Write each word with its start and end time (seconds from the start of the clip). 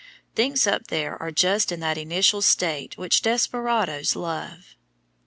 Things 0.33 0.65
up 0.65 0.87
there 0.87 1.15
are 1.21 1.29
just 1.29 1.71
in 1.71 1.79
that 1.81 1.95
initial 1.95 2.41
state 2.41 2.97
which 2.97 3.21
desperadoes 3.21 4.15
love. 4.15 4.75